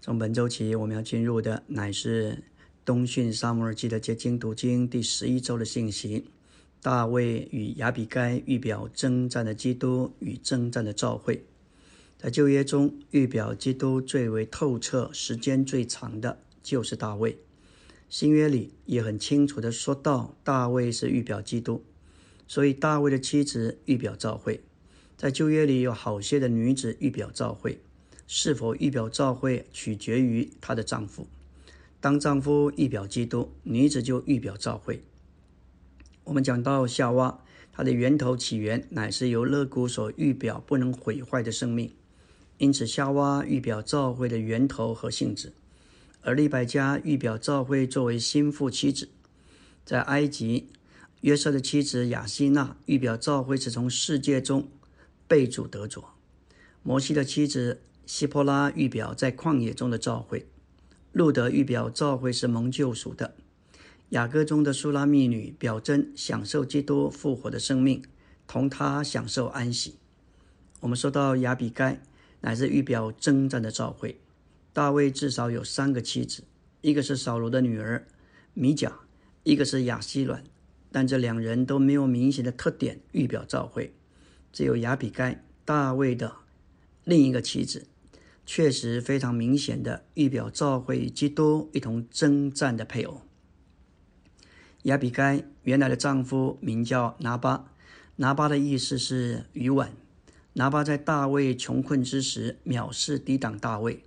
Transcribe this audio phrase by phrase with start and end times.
[0.00, 2.44] 从本周起，我们要进入的乃是
[2.84, 6.26] 东讯沙摩尔记的结晶读经第十一周的信息。
[6.80, 11.44] 大卫与亚比该预表征战的基督与征战的召会。
[12.16, 17.36] 在旧约中，预表基督最为透彻、时间最长的就是大卫。
[18.08, 21.82] 新约里也很清楚的说到，大卫是预表基督，
[22.46, 24.60] 所以大卫的妻子预表召会。
[25.16, 27.80] 在旧约里有好些的女子预表召会。
[28.30, 31.26] 是否预表教会，取决于她的丈夫。
[31.98, 35.02] 当丈夫预表基督，女子就预表教会。
[36.24, 41.94] 我们讲到夏娃，它的源头起源乃是由肋骨所预表不能毁坏的生命，
[42.58, 45.54] 因此夏娃预表教会的源头和性质。
[46.20, 49.08] 而利百加预表教会作为心腹妻子。
[49.86, 50.68] 在埃及，
[51.22, 54.68] 约瑟的妻子雅西娜预表教会是从世界中
[55.26, 56.10] 被主得着。
[56.82, 57.80] 摩西的妻子。
[58.08, 60.46] 希波拉预表在旷野中的召会，
[61.12, 63.34] 路德预表召会是蒙救赎的，
[64.08, 68.02] 雅歌中的苏拉密女表征享受基督复活的生命，
[68.46, 69.96] 同他享受安息。
[70.80, 72.00] 我们说到亚比该，
[72.40, 74.18] 乃是预表征战的召会。
[74.72, 76.44] 大卫至少有三个妻子，
[76.80, 78.06] 一个是扫罗的女儿
[78.54, 79.00] 米甲，
[79.42, 80.42] 一个是亚西卵，
[80.90, 83.92] 但这两人都没有明显的特点预表召会，
[84.50, 86.36] 只有亚比该，大卫的
[87.04, 87.86] 另一个妻子。
[88.50, 93.20] 确实非常明显的预表召会基督一同征战的配偶。
[94.84, 97.70] 亚比该原来的丈夫名叫拿巴，
[98.16, 99.92] 拿巴的意思是鱼碗。
[100.54, 104.02] 拿巴在大卫穷困之时藐视抵挡大卫，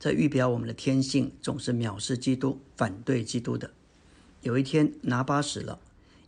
[0.00, 3.72] 这预表我们的天性总是藐视基督、反对基督的。
[4.40, 5.78] 有一天拿巴死了，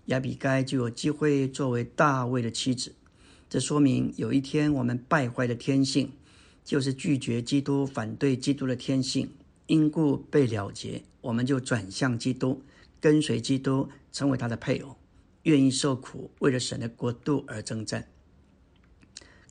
[0.07, 2.93] 亚比该就有机会作为大卫的妻子。
[3.49, 6.13] 这说明有一天我们败坏的天性。
[6.65, 9.31] 就是拒绝基督、反对基督的天性，
[9.67, 11.05] 因故被了结。
[11.21, 12.63] 我们就转向基督，
[13.01, 14.97] 跟随基督，成为他的配偶，
[15.43, 18.09] 愿意受苦，为了神的国度而征战。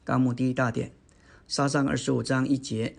[0.04, 0.92] 纲目第一大点，
[1.48, 2.96] 沙上二十五章一节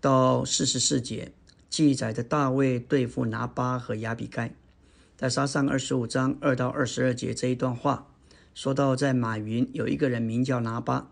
[0.00, 1.32] 到四十四节，
[1.68, 4.54] 记载着大卫对付拿巴和亚比该。
[5.16, 8.08] 在沙上二十五章二到二十二节这一段话，
[8.54, 11.10] 说到在马云有一个人名叫拿巴。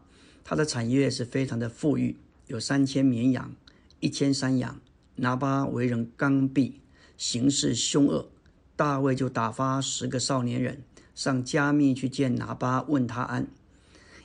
[0.50, 2.16] 他的产业是非常的富裕，
[2.48, 3.54] 有三千绵羊，
[4.00, 4.80] 一千山羊。
[5.14, 6.80] 拿巴为人刚愎，
[7.16, 8.28] 行事凶恶。
[8.74, 10.82] 大卫就打发十个少年人
[11.14, 13.46] 上加密去见拿巴，问他安，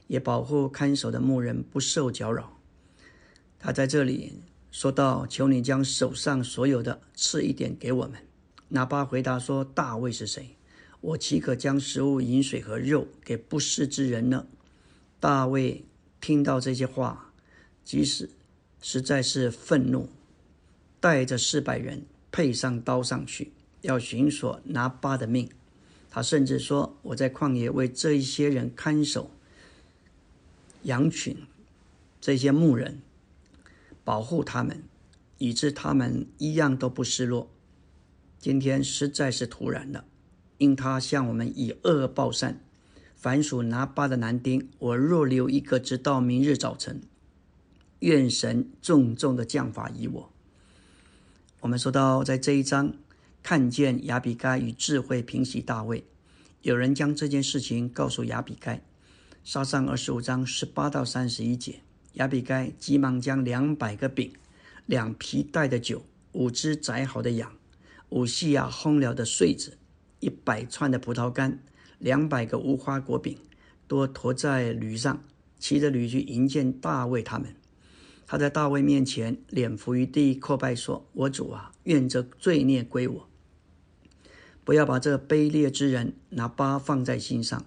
[0.08, 2.58] 也保护看守的牧人不受搅扰。
[3.60, 8.14] 他在这里说道：“求你将手上所有的赐一点给我们。”
[8.70, 10.58] 拿巴回答说：“大卫是谁？
[11.02, 14.48] 我岂可将食物、饮水和肉给不识之人呢？”
[15.22, 15.86] 大卫。
[16.26, 17.32] 听到这些话，
[17.84, 18.28] 即使
[18.82, 20.10] 实在是愤怒，
[21.00, 25.48] 带着四百人配上刀上去，要寻索拿巴的命。
[26.10, 29.30] 他甚至说：“我在旷野为这一些人看守
[30.82, 31.38] 羊群，
[32.20, 33.04] 这些牧人
[34.04, 34.82] 保护他们，
[35.38, 37.48] 以致他们一样都不失落。
[38.40, 40.04] 今天实在是突然了，
[40.58, 42.60] 因他向我们以恶报善。”
[43.16, 47.02] 凡属拿巴的男丁，我若留一个，直到明日早晨，
[48.00, 50.32] 愿神重重的降罚于我。
[51.62, 52.94] 我们说到，在这一章
[53.42, 56.06] 看见亚比该与智慧平息大卫，
[56.62, 58.82] 有人将这件事情告诉亚比该。
[59.44, 61.82] 杀上二十五章十八到三十一节，
[62.14, 64.34] 亚比该急忙将两百个饼、
[64.86, 66.04] 两皮带的酒、
[66.34, 67.52] 五只宰好的羊、
[68.10, 69.78] 五细亚烘了的穗子、
[70.20, 71.60] 一百串的葡萄干。
[72.00, 73.38] 两百个无花果饼，
[73.88, 75.24] 都驮在驴上，
[75.58, 77.56] 骑着驴去迎接大卫他们。
[78.28, 83.30] 他在大卫面前脸伏于地，叩拜说：“我主啊，愿这罪孽归我，
[84.64, 87.66] 不要把这卑劣之人拿巴放在心上。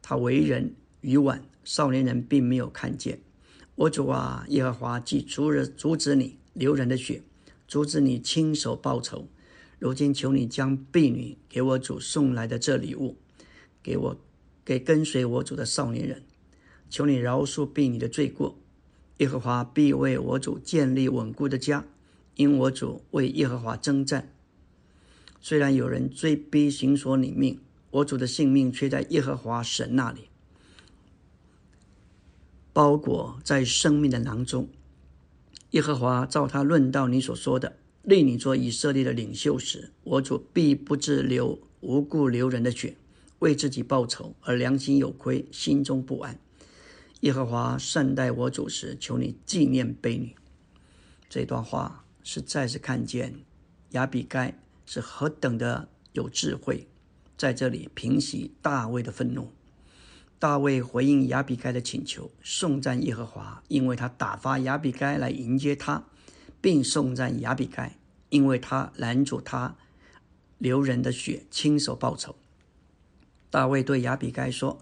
[0.00, 3.20] 他为人愚顽，少年人并没有看见。
[3.74, 7.22] 我主啊，耶和华既阻止阻止你流人的血，
[7.68, 9.28] 阻止你亲手报仇，
[9.78, 13.18] 如今求你将婢女给我主送来的这礼物。”
[13.82, 14.16] 给我，
[14.64, 16.22] 给跟随我主的少年人，
[16.88, 18.56] 求你饶恕婢女的罪过。
[19.18, 21.84] 耶和华必为我主建立稳固的家，
[22.36, 24.32] 因我主为耶和华征战。
[25.42, 27.60] 虽然有人追逼行索你命，
[27.90, 30.28] 我主的性命却在耶和华神那里，
[32.72, 34.68] 包裹在生命的囊中。
[35.72, 42.96] 耶和华照他论到你所说的，立你做以色列的领袖时，我主必不自流无故流人的血。
[43.40, 46.38] 为自己报仇而良心有亏，心中不安。
[47.20, 50.34] 耶和华善待我主时，求你纪念卑女。
[51.28, 53.34] 这段话实在是看见
[53.90, 56.86] 亚比该是何等的有智慧，
[57.36, 59.52] 在这里平息大卫的愤怒。
[60.38, 66.04] 大卫回应亚比该的请求，颂赞耶和华，因为他打发亚比该来迎接他，
[66.60, 67.98] 并颂赞亚比该，
[68.30, 69.76] 因为他拦阻他
[70.56, 72.34] 流人的血，亲手报仇。
[73.50, 74.78] 大卫对亚比该说：“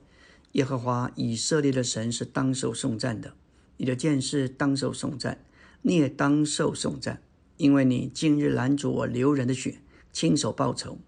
[0.52, 3.34] 耶和华以色列的神是当受颂赞的，
[3.78, 5.42] 你的剑是当受颂赞，
[5.82, 7.22] 你也当受颂赞，
[7.56, 9.78] 因为你今日拦阻我流人的血，
[10.12, 10.98] 亲手报仇。”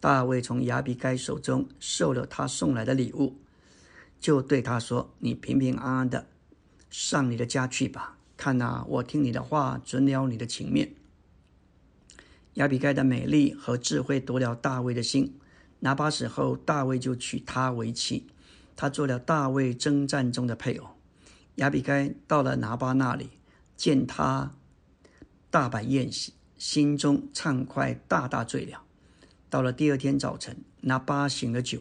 [0.00, 3.36] 大卫从亚比该手中受了他送来的礼物。
[4.18, 6.26] 就对他说：“你平平安安的
[6.90, 8.18] 上你的家去吧。
[8.36, 10.94] 看呐，我听你的话，准了你的情面。”
[12.54, 15.34] 亚比该的美丽和智慧夺了大卫的心。
[15.80, 18.26] 拿巴死后，大卫就娶她为妻，
[18.74, 20.88] 她做了大卫征战中的配偶。
[21.56, 23.30] 亚比该到了拿巴那里，
[23.76, 24.54] 见他
[25.50, 28.82] 大摆宴席，心中畅快，大大醉了。
[29.48, 31.80] 到了第二天早晨，拿巴醒了酒，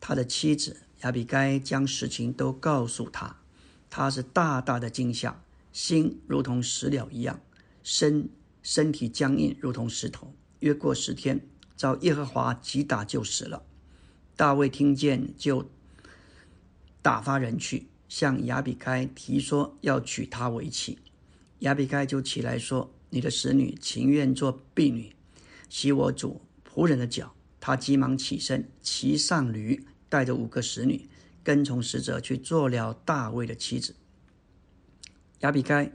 [0.00, 0.78] 他的妻子。
[1.02, 3.36] 亚比该将实情都告诉他，
[3.90, 7.38] 他是大大的惊吓，心如同死了一样，
[7.82, 8.30] 身
[8.62, 10.32] 身体僵硬如同石头。
[10.60, 11.46] 约过十天，
[11.76, 13.62] 遭耶和华击打就死了。
[14.34, 15.68] 大卫听见，就
[17.02, 20.98] 打发人去向亚比该提说要娶她为妻。
[21.60, 25.14] 亚比该就起来说：“你的使女情愿做婢女，
[25.68, 29.86] 洗我主仆人的脚。”他急忙起身，骑上驴。
[30.08, 31.08] 带着五个使女，
[31.42, 33.96] 跟从使者去做了大卫的妻子。
[35.40, 35.90] 亚比该，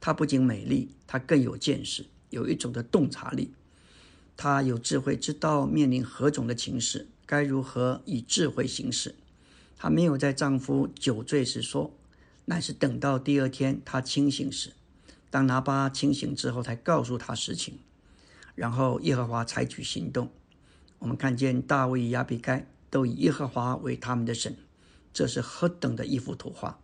[0.00, 3.52] 她不仅美丽，她更有见识，有一种的洞察力。
[4.36, 9.14] 她有智慧，知道面临何种的情势，该如何以智慧行事。
[9.76, 11.92] 她没有在丈夫酒醉时说，
[12.44, 14.72] 乃是等到第二天她清醒时，
[15.30, 17.78] 当拿巴清醒之后，才告诉她实情。
[18.54, 20.30] 然后耶和华采取行动。
[20.98, 22.66] 我们看见大卫与亚比该。
[22.92, 24.54] 都以耶和华为他们的神，
[25.14, 26.78] 这是何等的一幅图画！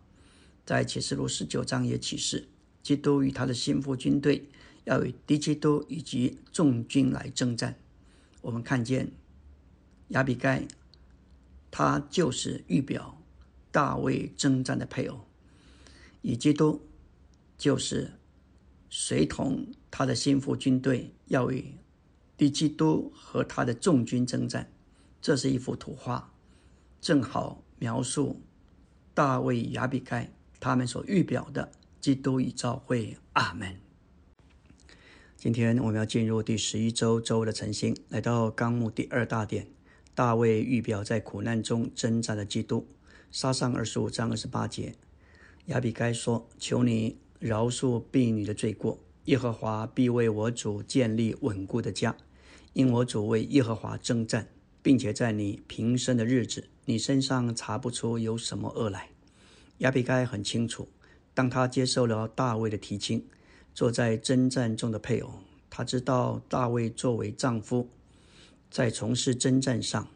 [0.65, 2.47] 在启示录十九章也启示，
[2.81, 4.49] 基督与他的心腹军队
[4.89, 7.77] 要与敌基督以及众军来征战。
[8.41, 9.11] 我们看见
[10.07, 10.67] 亚比该，
[11.69, 13.21] 他就是预表
[13.71, 15.21] 大卫征战的配偶，
[16.23, 16.81] 以基督
[17.55, 18.13] 就是
[18.89, 21.75] 随同他的心腹军队要与
[22.35, 24.71] 敌基督和他的众军征战。
[25.21, 26.33] 这是一幅图画，
[26.99, 28.41] 正好描述
[29.13, 31.71] 大卫亚比该他们所预表的
[32.01, 33.15] 基督已召会。
[33.33, 33.88] 阿门。
[35.41, 39.67] 今天我们要进入第十一周周的晨星，来到纲目第二大点。
[40.13, 42.85] 大卫预表在苦难中挣扎的基督。
[43.31, 44.95] 杀上二十五章二十八节，
[45.67, 52.17] 亚比该说：“求你饶恕婢女的罪过，耶和华必为我主建立稳固的家，
[52.73, 54.49] 因我主为耶和华征战。”
[54.83, 59.11] 并且在你平生的日子，你身上查不出有什么恶来。
[59.77, 60.89] 亚比该很清楚，
[61.33, 63.25] 当他接受了大卫的提亲，
[63.73, 65.31] 坐在征战中的配偶，
[65.69, 67.87] 他知道大卫作为丈夫，
[68.69, 70.07] 在从事征战上，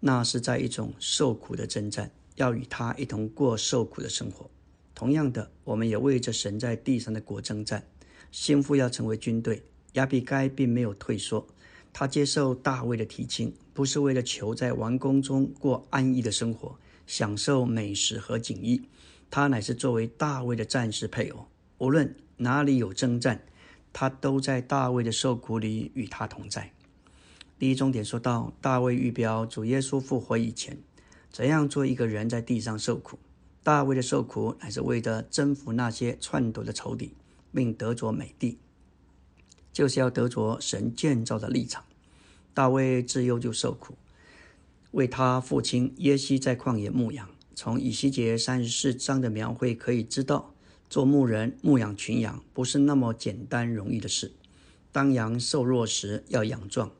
[0.00, 4.50] 那是在一种受苦的征战，要与他一同过受苦的生活。
[4.94, 7.86] 同样的，我们也为着神在地上的国征战，
[8.30, 9.62] 心腹要成为军队。
[9.92, 11.46] 亚比该并没有退缩。
[11.92, 18.80] 他接受大卫的提亲，不是为了求在王宫中过安逸的生活，享受美食和锦衣，
[19.30, 21.46] 他乃是作为大卫的战士配偶。
[21.82, 23.44] 无论哪里有征战，
[23.92, 26.70] 他都在大卫的受苦里与他同在。
[27.58, 30.78] 第一重点说到，大卫预表主耶稣复活以前，
[31.32, 33.18] 怎样做一个人在地上受苦。
[33.64, 37.14] 大卫的受苦乃是为了征服那些篡夺的仇敌，
[37.52, 38.58] 并得着美地。
[39.72, 41.82] 就是要得着神建造的立场。
[42.54, 43.96] 大卫自幼就受苦，
[44.92, 47.28] 为他父亲耶西在旷野牧羊。
[47.56, 50.51] 从以西结三十四章的描绘可以知道，
[50.92, 54.30] 做牧人牧养群羊不是那么简单容易的事。
[54.92, 56.92] 当羊瘦弱时要养壮，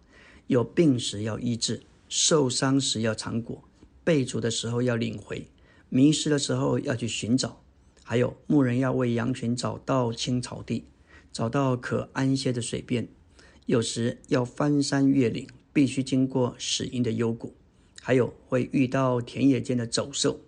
[0.47, 3.63] 有病时要医治，受伤时要尝果，
[4.03, 5.47] 被逐的时候要领回，
[5.91, 7.61] 迷失的时候要去寻找。
[8.03, 10.87] 还有牧人要为羊群找到青草地。
[11.31, 13.07] 找到可安歇的水边，
[13.67, 17.55] 有时要翻山越岭，必须经过死荫的幽谷，
[18.01, 20.41] 还有会遇到田野间的走兽，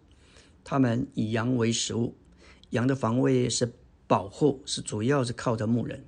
[0.65, 2.15] 他们以羊为食物，
[2.75, 3.73] 羊的防卫是
[4.09, 6.04] 保护，是主要是靠着牧人。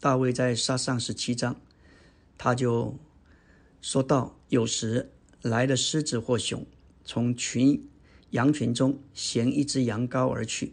[0.00, 1.60] 大卫在杀上十七章，
[2.38, 2.98] 他就
[3.82, 5.12] 说到，有时
[5.42, 6.66] 来了狮子或熊，
[7.04, 7.86] 从群
[8.30, 10.72] 羊群中衔一只羊羔而去，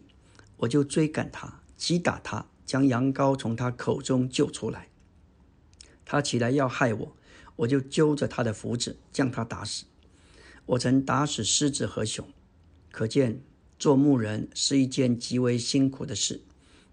[0.56, 2.46] 我就追赶他，击打他。
[2.64, 4.88] 将羊羔从他口中救出来。
[6.04, 7.16] 他起来要害我，
[7.54, 9.84] 我就揪着他的胡子，将他打死。
[10.64, 12.26] 我曾打死狮子和熊，
[12.90, 13.40] 可见
[13.78, 16.40] 做牧人是一件极为辛苦的事。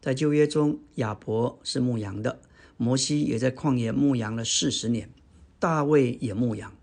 [0.02, 2.42] 在旧约中，亚伯是牧羊的，
[2.78, 5.10] 摩西也在旷野牧羊了四十年，
[5.60, 6.74] 大卫也牧羊。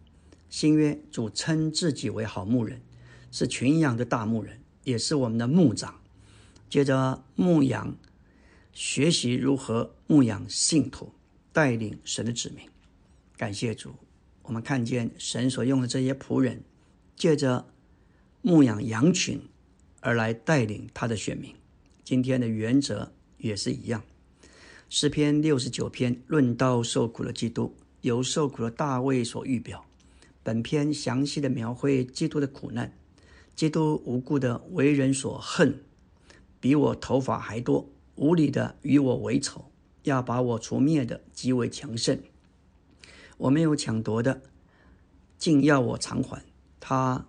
[0.49, 2.81] 新约主称自己为好牧人，
[3.31, 6.01] 是群羊的大牧人，也是我们的牧长。
[6.69, 7.97] 接着牧羊，
[8.73, 11.13] 学习如何牧养信徒。
[11.53, 12.69] 带领神的子民，
[13.37, 13.97] 感谢主。
[14.43, 16.63] 我们看见神所用的这些仆人，
[17.17, 17.67] 借着
[18.41, 19.43] 牧养羊群
[20.01, 21.55] 而来带领他的选民。
[22.03, 24.03] 今天的原则也是一样。
[24.89, 29.85] 诗篇六十九篇论到受苦的基督，由受苦的大卫所预表。
[30.43, 32.93] 本篇详细的描绘基督的苦难，
[33.55, 35.85] 基督无故的为人所恨，
[36.59, 39.67] 比我头发还多，无理的与我为仇。
[40.05, 42.19] 要把我除灭的极为强盛，
[43.37, 44.41] 我没有抢夺的，
[45.37, 46.43] 竟要我偿还。
[46.81, 47.27] 他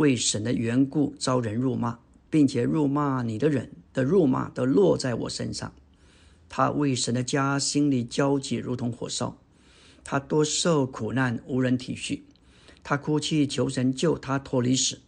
[0.00, 1.98] 为神的缘故遭人辱骂，
[2.30, 5.74] 并且辱骂你的人的辱骂都落在我身上。
[6.48, 9.36] 他为神的家心里焦急，如同火烧。
[10.02, 12.22] 他多受苦难，无人体恤。
[12.82, 15.00] 他哭泣求神救他脱离死。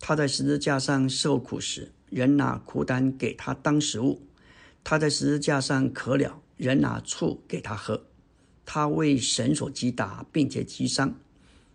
[0.00, 4.20] 他在十字架上受苦时，人拿苦胆给他当食物。
[4.82, 8.02] 他在十字架上渴了，人拿醋给他喝。
[8.66, 11.14] 他为神所击打，并且击伤。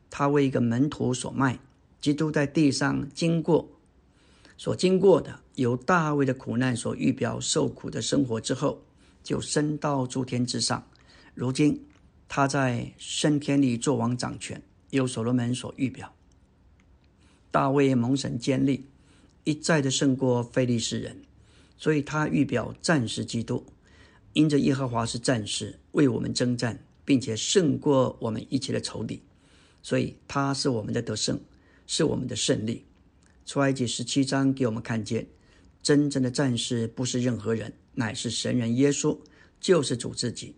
[0.10, 1.60] 他为一个门徒所卖。
[2.02, 3.70] 基督在地上经过，
[4.58, 8.84] 所经过的由大卫的苦难所预表受苦的生活之后，
[9.24, 10.88] 就升到诸天之上。
[11.34, 11.86] 如今
[12.28, 16.14] 他在升天里作王掌权，由所罗门所预表。
[17.52, 18.86] 大卫蒙神坚立，
[19.44, 21.22] 一再的胜过非利士人。
[21.78, 23.66] 所以他预表战士基督，
[24.34, 29.24] 因着耶和华是战士，为我们征战，并且胜过我们一切的仇敌，
[29.82, 31.40] 所以他是我们的得胜，
[31.92, 32.86] 是我们的胜利。
[33.48, 35.28] 出埃及十七章给我们看见，
[35.82, 39.18] 真正的战士不是任何人，乃是神人耶稣，
[39.60, 40.56] 就是主自己。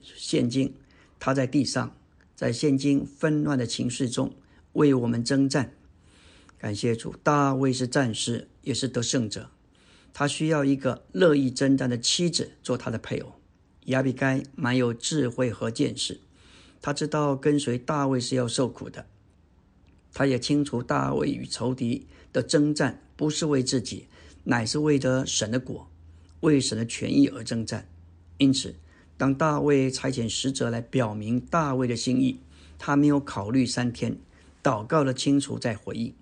[0.00, 0.72] 现今
[1.18, 1.96] 他在地上，
[2.36, 4.32] 在现今纷乱的情绪中
[4.74, 5.74] 为我们征战。
[6.56, 9.50] 感谢主，大卫是战士，也是得胜者。
[10.12, 13.40] 他需要一个乐意征战的妻子做他的配偶。
[13.86, 16.20] 亚比该蛮有智慧和见识，
[16.80, 19.06] 他知道跟随大卫是要受苦的。
[20.12, 24.06] 他也清楚大卫与仇敌的征战不是为自己，
[24.44, 25.90] 乃是为着神的果，
[26.40, 27.88] 为神的权益而征战。
[28.38, 28.74] 因此，
[29.16, 32.40] 当大卫差遣使者来表明大卫的心意，
[32.78, 34.16] 他没有考虑三天，
[34.62, 36.14] 祷告了清楚再回应。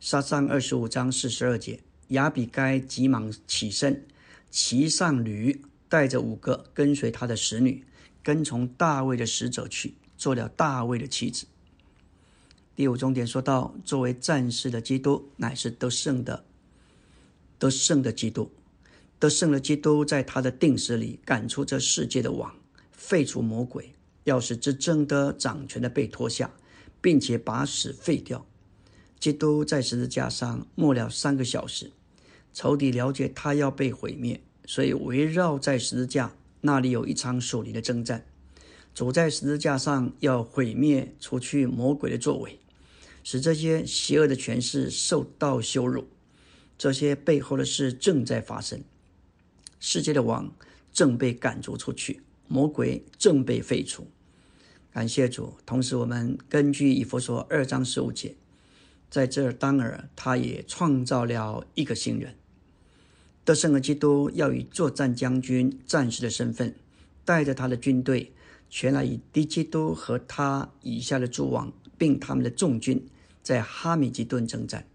[0.00, 1.80] 撒上二十五章四十二节。
[2.10, 4.04] 亚比该急忙起身，
[4.50, 7.84] 骑上驴，带着五个跟随他的使女，
[8.20, 11.46] 跟从大卫的使者去，做了大卫的妻子。
[12.80, 16.46] 第五重点说到，作为战士的基督，乃是得胜的，
[17.58, 18.50] 得胜的基督，
[19.18, 22.50] 得胜的基督，在他的定时里赶出这世界的网，
[22.90, 23.92] 废除魔鬼，
[24.24, 26.50] 要使执政的掌权的被脱下，
[27.02, 28.46] 并且把死废掉。
[29.18, 31.92] 基督在十字架上默了三个小时。
[32.54, 38.24] 仇敌了解他要被毁灭，所以围绕在十字架那里有一场属灵的征战。
[38.94, 42.58] 主在十字架上要毁灭、除去魔鬼的作为，
[43.22, 46.08] 使这些邪恶的权势受到羞辱。
[46.78, 48.82] 这些背后的事正在发生。
[49.78, 50.52] 世界的王
[50.92, 54.06] 正被赶逐出去，魔鬼正被废除。
[54.92, 55.54] 感谢主。
[55.64, 58.34] 同时，我们根据以弗所二章十五节，
[59.08, 62.34] 在这儿当儿，他也创造了一个新人。
[63.44, 66.74] 得胜的基督要以作战将军、战士的身份，
[67.24, 68.32] 带着他的军队，
[68.68, 73.06] 全来与敌基督和他以下的诸王，并他们的众军，
[73.42, 74.86] 在哈米吉顿征战。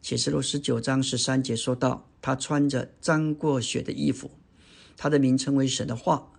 [0.00, 4.30] 启示录十九章十三节说到，他穿着沾过血的衣服，
[4.96, 6.30] 他的名称为神的话。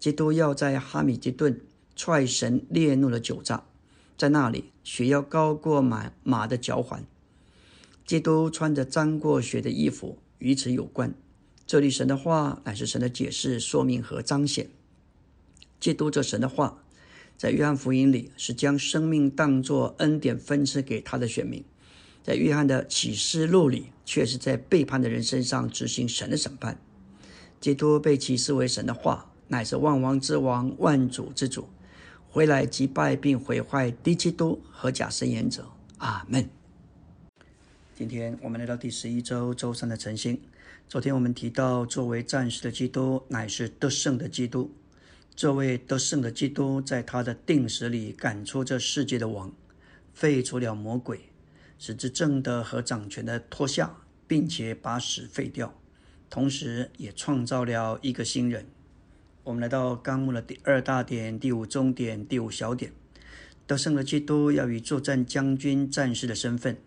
[0.00, 1.60] 基督要在哈米吉顿
[1.94, 3.62] 踹神烈怒的酒炸，
[4.18, 7.04] 在那里血要高过马马的脚环。
[8.04, 10.18] 基督穿着沾过血的衣服。
[10.38, 11.14] 与此有关，
[11.66, 14.68] 这里神的话乃是神的解释、说明和彰显。
[15.78, 16.82] 基督这神的话，
[17.36, 21.62] 在约翰福音里是将生命当作恩典分赐给他的选民；
[22.22, 26.78] 在约翰的启示录里，却是在背叛的人身上执行神的审判。
[27.60, 31.68] 基督被启示为神的话，乃是万王之王、万主之主，
[32.30, 35.66] 回来击败并毁坏敌基督和假神言者。
[35.98, 36.48] 阿门。
[37.94, 40.40] 今天我们来到第十一周周三的晨星，
[40.88, 44.70] 昨天我们提到，作为战士的基督乃是得胜的基督。
[45.36, 49.52] 这位得胜的基督在他的定时里赶出这世界的王，
[50.14, 51.28] 废除了魔鬼，
[51.78, 55.78] 使之正的和掌权的脱下，并且把屎废掉，
[56.30, 58.64] 同时也创造了一个新人。
[59.44, 62.90] 我们来到纲目的第二大点、第五中点、第五小点。
[63.66, 66.78] 得胜的基督要以作战将军、战士的身份。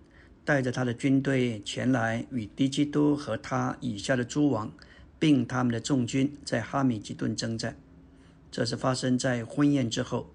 [0.43, 4.73] 带着他的军队前来与敌基督和他以下的诸王，
[5.19, 7.77] 并他们的众军在哈米吉顿征战。
[8.51, 10.31] 这是发生在婚宴之后。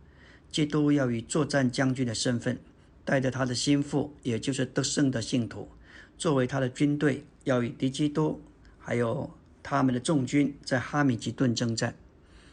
[0.50, 2.59] 基督要以作战将军的身份，
[3.04, 5.68] 带着他的心腹，也就是得胜的信徒，
[6.16, 8.40] 作为他的军队，要与敌基督
[8.78, 9.30] 还有
[9.64, 11.97] 他们的众军在哈米吉顿征战。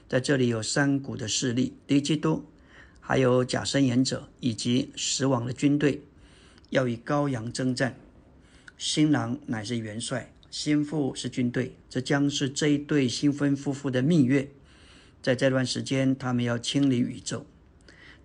[0.09, 2.43] 在这里有三股的势力：敌基督，
[2.99, 6.01] 还有假申言者以及死亡的军队。
[6.71, 7.95] 要与羔羊征战，
[8.77, 11.75] 新郎乃是元帅，新妇是军队。
[11.87, 14.49] 这将是这一对新婚夫妇的蜜月。
[15.21, 17.45] 在这段时间，他们要清理宇宙。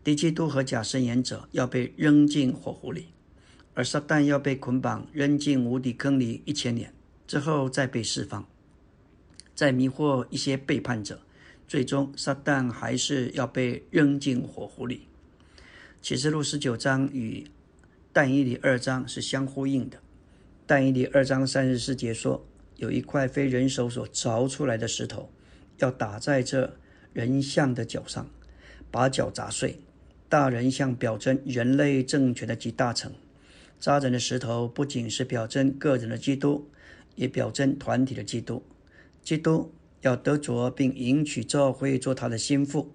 [0.02, 3.08] 敌基督和假圣言者要被扔进火湖里，
[3.74, 6.94] 而撒旦要被捆绑扔进无底坑里一千年
[7.26, 8.46] 之后再被释放，
[9.54, 11.20] 再迷惑一些背叛者。
[11.68, 15.08] 最终，撒旦还是要被扔进火湖里。
[16.00, 17.46] 启示录十九章与。
[18.12, 19.98] 但以理二章是相呼应的。
[20.66, 25.30] 但以理二章三十四节说，有一块非人手所凿出来的石头，
[25.76, 26.78] 要打在这
[27.16, 28.28] 人像的脚上，
[28.90, 29.80] 把脚砸碎。
[30.28, 33.10] 大人像表征人类政权的集大成。
[33.80, 36.68] 扎人的石头不仅是表征个人的基督，
[37.14, 38.62] 也表征团体的基督。
[39.22, 42.92] 基督要得着并迎娶教会做他的心腹，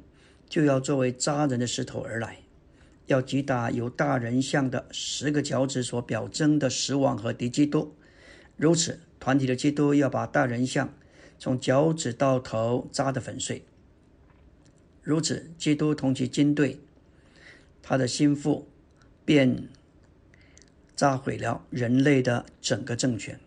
[0.47, 2.37] 就要作为扎人的石头而来。
[3.07, 7.95] 要击打由大人像的十个脚趾所表征的死亡和敌基督，
[8.55, 10.93] 如此团体的基督要把大人像
[11.39, 13.65] 从脚趾到头扎得粉碎。
[15.03, 16.79] 如此，基督同其军队，
[17.81, 18.67] 他的心腹
[19.25, 19.67] 便
[20.95, 23.39] 炸毁了人类的整个政权。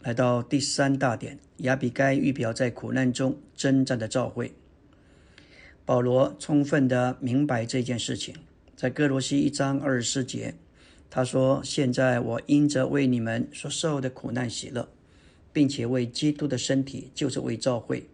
[0.00, 4.54] 来到第三大点，亚比该预表在苦难中征战的召会。
[5.84, 8.34] 保罗充分的明白这件事情。
[8.74, 10.54] 在哥罗西一章二十四节，
[11.10, 14.88] 他说：“现在我因着为你们所受的苦难喜乐，
[15.52, 18.08] 并且为基督的身体，就是为教会，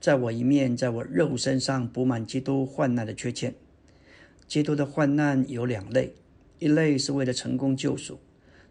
[0.00, 3.54] 在我一面，在我肉身上补满基督患难的缺欠。
[4.48, 6.14] 基督的患难有两类，
[6.58, 8.18] 一类是为了成功救赎，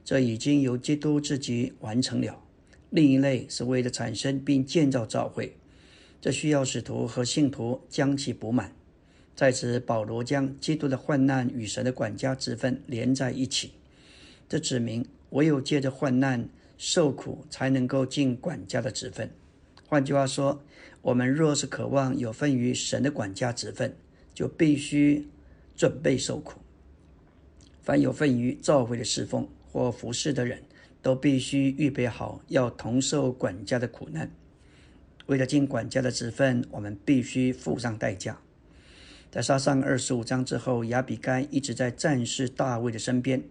[0.03, 2.33] 这已经由基督自己完成了；
[2.89, 5.55] 另一类是为了产生并建造教会，
[6.19, 8.75] 这需要使徒和信徒将其补满。”
[9.35, 13.71] 在此，保罗将基督的患难与神的管家之分连在一起，
[14.49, 19.29] 这指明唯有借着患难受苦，才能够尽管家的职分。
[19.87, 20.61] 换句话说，
[21.01, 23.95] 我们若是渴望有份于神的管家职分，
[24.33, 25.27] 就必须
[25.75, 26.59] 准备受苦。
[27.81, 30.63] 凡有份于召会的侍奉或服侍的人，
[31.01, 34.29] 都必须预备好要同受管家的苦难。
[35.27, 38.41] 为了尽管家的职分，我们必须付上代价。
[39.31, 43.43] 在杀上二十五章之后，亚比该一直在战士大卫的身边，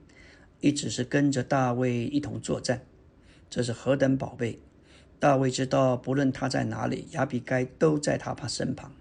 [0.60, 2.82] 一直是跟着大卫一同作战。
[3.48, 4.58] 这是何等宝贝！
[5.20, 8.92] 大卫知道，不论他在哪里，亚比该都在他旁身旁。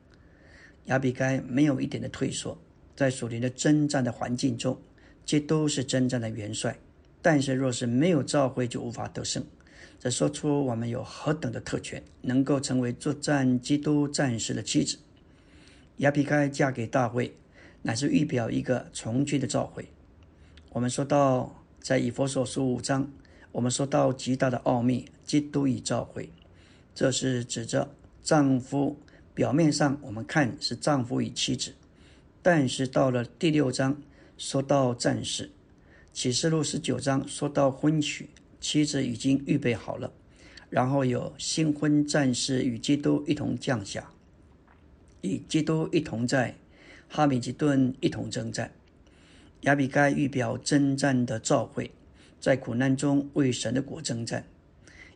[0.86, 2.58] 亚比该没有一点的退缩，
[2.96, 4.80] 在属灵的征战的环境中，
[5.26, 6.80] 这都是征战的元帅。
[7.22, 9.44] 但是，若是没有召会，就无法得胜。
[10.00, 14.98] 这说出我们有何等的特权，能够成为作战基督战士的妻子。
[15.98, 17.36] 亚比该嫁给大卫，
[17.82, 19.90] 乃是预表一个从军的召会。
[20.70, 23.12] 我们说到，在以佛所书五章，
[23.58, 26.30] 我们说到极大的奥秘，基督与召会，
[26.94, 27.90] 这是指着
[28.22, 29.00] 丈夫。
[29.34, 31.74] 表面上我们看是丈夫与妻子，
[32.44, 34.00] 但是到了第六章，
[34.38, 35.50] 说到战士。
[36.14, 38.30] 启示录十九章说到婚娶，
[38.62, 40.14] 妻子已经预备好了，
[40.70, 44.12] 然后有新婚战士与基督一同降下。
[45.22, 46.56] 与基督一同在
[47.10, 48.72] 哈米吉顿一同征战，
[49.62, 51.90] 亚比该预表征战的召会，
[52.40, 54.46] 在苦难中为神的国征战。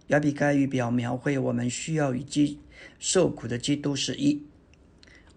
[0.07, 2.59] 亚比该预表描绘我们需要与基
[2.99, 4.43] 受苦的基督是一。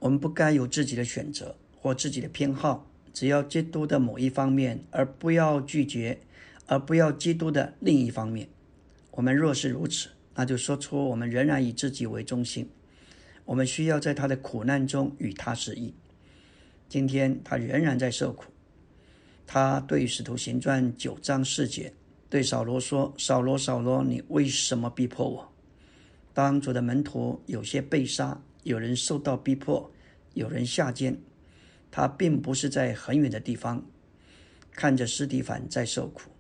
[0.01, 6.19] 我们不该有自己的选择或自己的偏好，只要基督的某一方面，而不要拒绝，
[6.67, 8.49] 而不要基督的另一方面。
[9.13, 12.69] 我们若是如此，那就说出我们仍然以自己为中心。
[13.45, 15.95] 我们需要在他的苦难中与他是意。
[16.89, 18.54] 今天他仍然在受苦。
[19.47, 21.93] 他对《使徒行传》九章四节
[22.29, 25.53] 对扫罗说：“扫罗，扫罗，你为什么逼迫我？”
[26.35, 29.89] 当主的门徒有些被杀，有人受到逼迫，
[30.33, 31.17] 有人下监，
[31.93, 33.85] 他并不是在很远的地方
[34.73, 36.31] 看着斯蒂凡在受苦。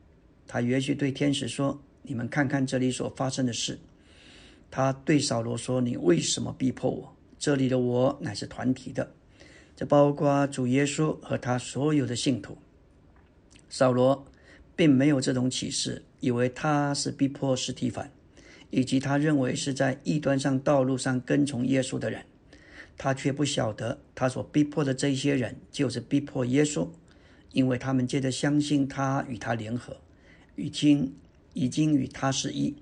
[0.48, 3.78] 他也许对天使说：“你们看看这里所发生的事。”
[4.70, 7.16] 他对扫罗说：“你为什么逼迫我？
[7.38, 9.14] 这里的我乃是团体的，
[9.76, 12.58] 这包括主耶稣和他所有的信徒。”
[13.76, 14.24] 扫罗
[14.76, 18.08] 并没有这种启示，以为他是逼迫斯提凡，
[18.70, 22.24] 以及他认为是在异端上道路上跟从耶稣的人。
[22.96, 26.86] 他却不晓得，他所逼迫的这些人就是逼迫耶稣，
[27.50, 29.96] 因为他们接着相信他与他联合，
[30.54, 31.12] 已经
[31.54, 32.76] 已经与他是一。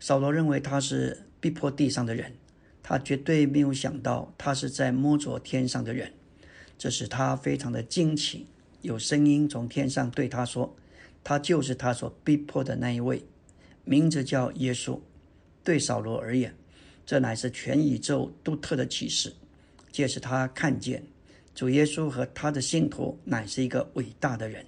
[0.00, 2.32] 扫罗认为他是逼迫地上的人，
[2.82, 6.12] 他绝对没有想到他是在摸着天上的人，
[6.76, 8.48] 这使他非常的惊奇。
[8.82, 10.76] 有声音从天上对他说
[11.24, 13.24] ：“他就是他所逼迫的那一位，
[13.84, 15.00] 名字叫耶稣。”
[15.64, 16.54] 对扫罗而言，
[17.06, 19.32] 这乃是全宇宙独特的启示。
[19.92, 21.04] 届时他看见
[21.54, 24.66] 主耶稣和他的信徒乃是一个伟大的人，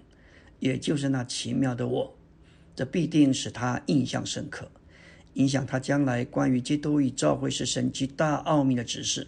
[0.60, 2.16] 也就是那奇妙的我。
[2.76, 4.70] 这必定使他印象深刻。
[5.34, 9.26] 影响他将来关于基督与教会是神极大奥秘的指示，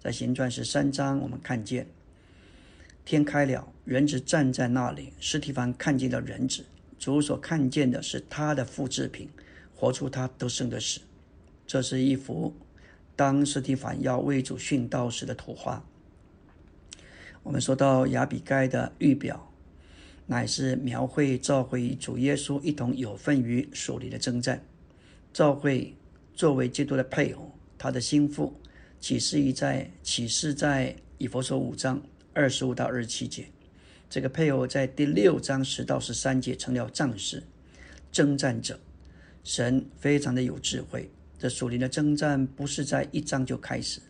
[0.00, 1.86] 在行传十三章，我们看见
[3.04, 5.12] 天开了，人子站在那里。
[5.20, 6.66] 斯提凡看见了人子，
[6.98, 9.30] 主所看见的是他的复制品，
[9.74, 11.00] 活出他得胜的死。
[11.66, 12.54] 这是一幅
[13.14, 15.84] 当斯提凡要为主殉道时的图画。
[17.44, 19.52] 我们说到亚比盖的预表，
[20.26, 24.64] 乃是描绘教会与主耶稣一同有份于属灵的征战。
[25.32, 25.94] 教会
[26.34, 28.58] 作为基督的配偶，他的心腹
[28.98, 33.46] 启示于在启示在以佛所五章二十五到二十七节。
[34.08, 37.42] 这个配偶在第六章十到十三节成了战士、
[38.12, 38.78] 征战者。
[39.42, 44.00] 神非常的有智慧，这属灵的征战不是在一章就开始。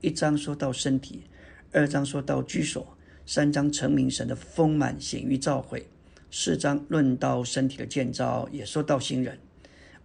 [0.00, 1.22] 一章说到身体，
[1.70, 5.86] 二章说到居所，三章成名神的丰满显于召会，
[6.32, 9.38] 四章论到身体的建造，也说到新人。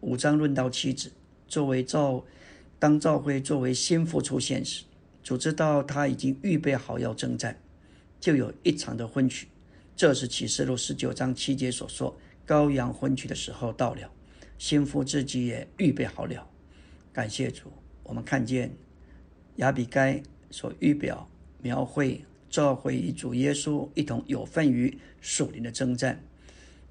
[0.02, 1.12] 五章论到妻子，
[1.48, 2.24] 作为赵，
[2.78, 4.84] 当召会作为先父出现时，
[5.24, 7.60] 主知道他已经预备好要征战，
[8.20, 9.48] 就有一场的婚娶。
[9.96, 14.12] 这是启示录十九章七节所说，羔羊婚娶的时候到了，
[14.58, 16.48] 先父自己也预备好了。
[17.12, 17.72] 感谢主，
[18.04, 18.72] 我们看见
[19.56, 21.28] 亚比该所预表
[21.62, 26.24] 描绘召回与主耶稣一同有份于属灵的征战，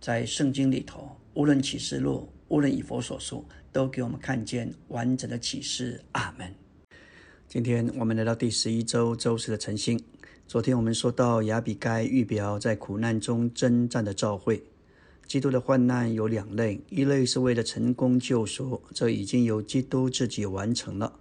[0.00, 2.28] 在圣经里头，无论启示录。
[2.48, 6.00] 无论以佛所述，都给我们看见完整的启示。
[6.12, 6.54] 阿门。
[7.48, 10.00] 今天我们来到第十一周周四的晨星。
[10.48, 14.62] 昨天我们说到亚比该预表在苦难中征战的召会。
[15.26, 21.12] 基督的患难有两类，一类是为了成功救赎，这已经由基督自己完成了；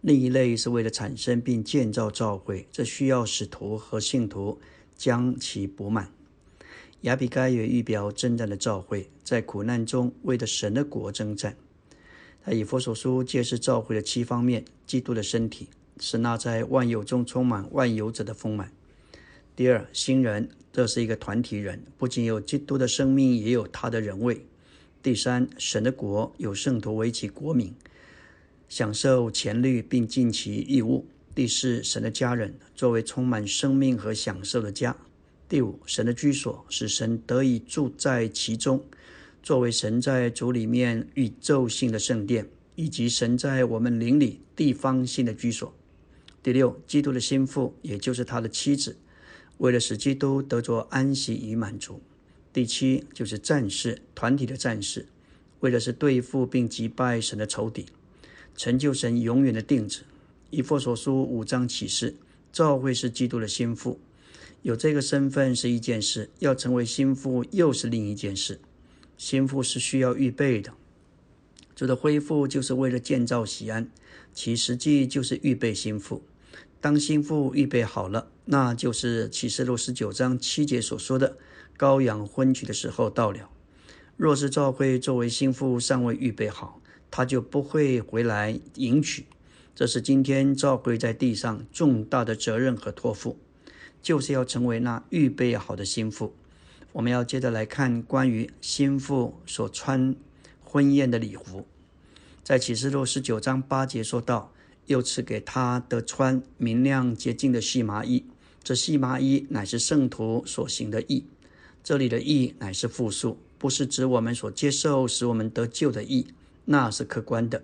[0.00, 4.58] 另一类是为了产生并建造召会，这需要使徒和信徒
[4.96, 6.10] 将其补满。
[7.02, 11.54] 亚比该也预表征战的召会，在苦难中为着神的国征战。
[12.42, 15.68] 他以佛所书揭示召会的七方面：基督的身体
[16.00, 18.72] 是那在万有中充满万有者的丰满。
[19.54, 24.46] 第二，新人，这是一个团体人，不仅有基督的生命，也有他的人位。
[25.02, 27.74] 第三，神的国有圣徒为其国民，
[28.68, 31.06] 享受权律并尽其义务。
[31.34, 34.96] 第四，神的家人作为充满生命和享受的家。
[35.48, 38.84] 第五，神的居所使神得以住在其中，
[39.42, 45.74] 作为神在主里面宇宙性的圣殿，以及神在我们灵里地方性的居所。
[46.42, 48.96] 第六，基督的心腹，也就是他的妻子，
[49.58, 52.00] 为了使基督得着安息与满足。
[52.52, 55.06] 第七，就是战士团体的战士，
[55.60, 57.86] 为了是对付并击败神的仇敌，
[58.56, 60.04] 成就神永远的定旨。
[60.48, 62.16] 以弗所书五章启示，
[62.50, 64.00] 教会是基督的心腹。
[64.62, 68.60] 有这个身份是一件事，要成为心腹又是另一件事。
[69.16, 70.72] 心腹是需要预备的，
[71.76, 73.90] 主的恢复就是为了建造喜安，
[74.34, 76.22] 其实际就是预备心腹。
[76.80, 81.36] 当心腹预备好了，那就是启示录十九章七节所说的
[81.78, 83.50] 羔羊婚娶的时候到了。
[84.16, 89.26] 若是赵会作为心腹尚未预备好，他就不会回来迎娶。
[89.74, 93.38] 这是今天赵会在地上重大的责任和托付。
[94.02, 96.34] 就是要成为那预备好的心腹。
[96.92, 100.16] 我们要接着来看关于心腹所穿
[100.64, 101.66] 婚宴的礼服，
[102.42, 104.54] 在启示录十九章八节说道
[104.90, 108.24] ：“又赐给他得穿明亮洁净的细麻衣，
[108.60, 111.24] 这细麻衣乃是圣徒所行的义。
[111.84, 116.26] 这里的义乃是复数，不是指我们所接受使我们得救的义，
[116.64, 117.62] 那是客观的，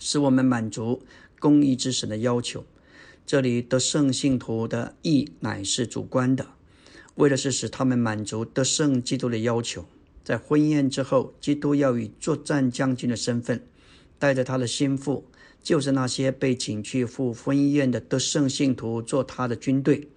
[0.00, 1.00] 使我们满足
[1.38, 2.64] 公义之神的要求。
[3.24, 6.48] 这里得圣信徒的义乃是主观的，
[7.14, 9.84] 为的是使他们满足得圣基督的要求。
[10.24, 13.64] 在婚宴之后，基督要以作战将军的身份，
[14.18, 15.24] 带着他的心腹，
[15.62, 20.08] 就是那些被请去赴婚宴的得圣信徒，做他的军队，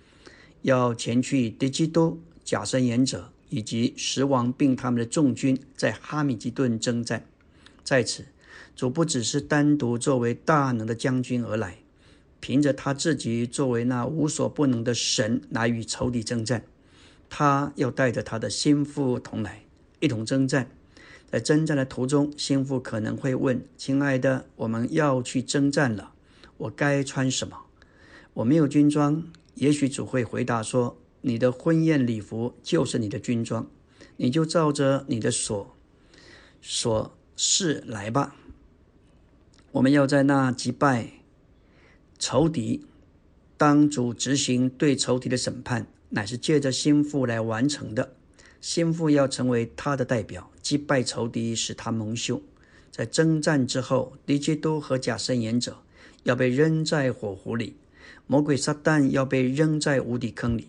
[0.61, 3.31] 要前去敌基督假神言者。
[3.51, 7.25] 以及十王并他们的众军在哈米吉顿征战，
[7.83, 8.27] 在此
[8.75, 11.79] 主不只是单独作为大能的将军而来，
[12.39, 16.63] 凭着他自己作为那无所不能的神来与仇敌征战，
[17.27, 19.63] 他要带着他的心腹同来
[19.99, 20.69] 一同征战。
[21.31, 26.13] 在征战的途中，心腹可能会问：“亲爱的，我们要去征战了，
[26.57, 27.57] 我该穿什么？
[28.33, 29.23] 我没有军装。”
[29.55, 30.97] 也许主会回答说。
[31.21, 33.69] 你的婚宴礼服就是你的军装，
[34.15, 35.75] 你就照着你的所
[36.61, 38.37] 所事来吧。
[39.73, 41.09] 我们要在那击败
[42.17, 42.85] 仇敌，
[43.57, 48.13] 当主执行对仇敌的审判，乃是借着心腹来完成的。
[48.61, 52.39] 心腹要成为他的代表，击败仇敌，使他蒙羞。
[52.91, 55.79] 在征战之后，敌基督和假圣言者
[56.21, 57.73] 要被扔在火湖里，
[58.27, 60.67] 魔鬼撒旦要被扔在无底坑里。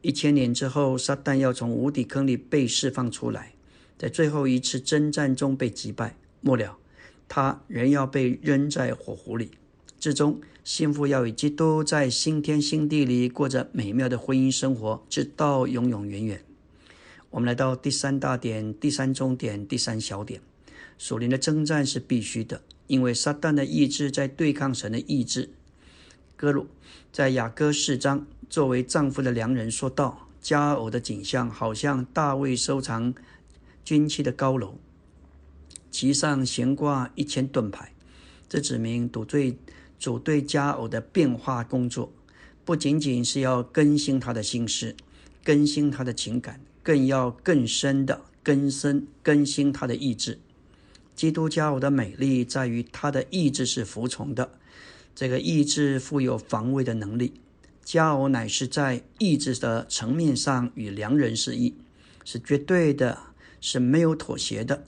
[0.00, 3.52] 一千年之后，撒旦要从无底坑里被释放出来，
[3.98, 6.16] 在最后一次征战中被击败。
[6.40, 6.78] 末了，
[7.28, 9.50] 他仍要被扔在火湖里。
[10.00, 16.42] 至终，幸福要与基督在新天新地里过着美妙的婚姻生活，直到永永远远。
[17.36, 20.40] 我们来到第三大点、第三中点、第三小点。
[20.96, 25.50] 属灵的征战是必须的，因为撒旦的意志在对抗神的意志。
[26.34, 26.66] 哥鲁
[27.12, 28.26] 在雅歌四章。
[28.48, 33.12] 作为丈夫的良人说道：“佳偶的景象好像大卫收藏
[33.84, 34.78] 军器的高楼，
[35.90, 37.92] 其上悬挂一千盾牌。
[38.48, 39.58] 这指明主对
[39.98, 42.10] 主对佳偶的变化工作，
[42.64, 44.96] 不仅仅是要更新他的心思，
[45.44, 50.38] 更新他的情感，更要更深的更深更新他的意志。
[51.16, 54.52] 基督教的美丽在于他的意志是服从的，
[55.12, 57.40] 这个意志富有防卫的能力。”
[57.82, 61.74] 教乃是在意志的层面上与良人是一，
[62.24, 63.18] 是绝对的，
[63.60, 64.84] 是没有妥协的。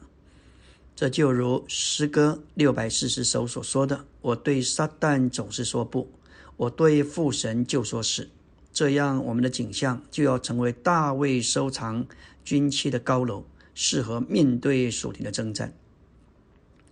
[0.94, 6.08] 这就如诗歌六百四十首所说的：“我对撒旦总是说不，
[6.56, 8.30] 我对父神就说是。”
[8.78, 12.06] 这样，我们的景象就要成为大卫收藏
[12.44, 15.74] 军器的高楼，适合面对属灵的征战。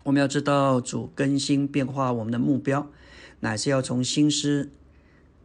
[0.02, 2.90] 我们要知道，主更新变化我们的目标，
[3.38, 4.68] 乃是要从心思。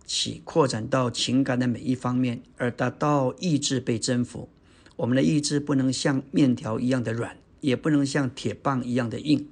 [0.03, 4.49] 起扩展到情感的每一方面，而达到意志被征服。
[4.95, 9.47] 我们的意志不能像面条一样的软，也不能像铁棒一样的硬，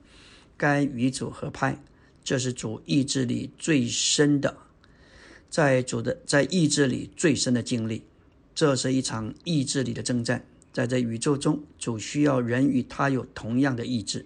[0.58, 1.80] 该与主合拍。
[2.23, 4.58] 这是主意志里最深的，
[5.50, 8.04] 在主的在意志里最深的经历。
[8.54, 14.26] 这是一场意志里的征战，在这宇宙中，主需要人与他有同样的意志。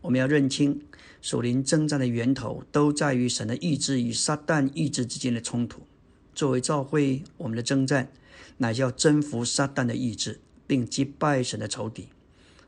[0.00, 0.82] 我们要认清。
[1.22, 5.82] 属灵征战的源头都在于神的意志与撒旦意志之间的冲突。
[6.32, 8.12] 作为教会，我们的征战
[8.58, 10.38] 乃是要征服撒旦的意志，
[10.68, 12.10] 并击败神的仇敌。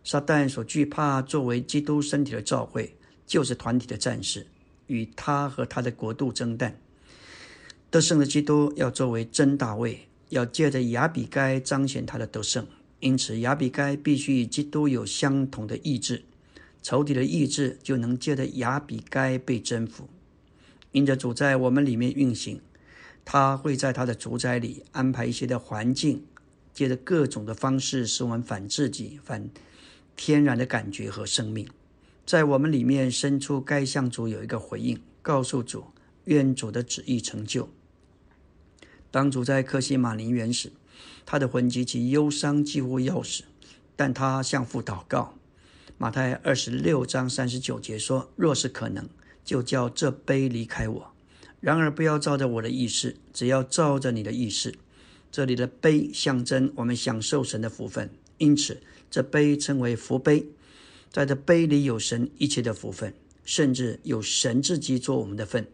[0.03, 4.48] 撒旦所惧怕作为基督身体的教会，就是团体的战士，
[4.88, 6.81] 与他和他的国度征战。
[7.90, 12.66] 得胜的基督要作为真大卫，要借着亚比该彰显他的得胜。
[13.01, 16.24] 因此，亚比该必须与基督有相同的意志。
[16.83, 20.09] 仇敌的意志就能借着亚比该被征服，
[20.92, 22.61] 因着主在我们里面运行，
[23.24, 26.24] 他会在他的主宰里安排一些的环境，
[26.72, 29.48] 借着各种的方式使我们反自己、反
[30.14, 31.68] 天然的感觉和生命，
[32.24, 35.85] 在我们里面伸出该向主有一个回应，告诉主
[36.24, 37.68] 愿主的旨意成就。
[39.11, 40.71] 当主在克西马林园时，
[41.25, 43.44] 他的魂极其忧伤，几乎要死，
[43.97, 45.35] 但他向父祷告。
[45.97, 49.09] 马太二十六章三十九节说：“若是可能，
[49.44, 51.12] 就叫这杯离开我；
[51.61, 54.75] 然而不要照着我的意思，只要照着你的意思。”
[55.33, 60.47] 这里的杯象征我们享受神的福分，因此这杯称为福杯。
[61.11, 63.12] 在这杯里有神一切的福分，
[63.44, 65.66] 甚至有神自己做我们的份。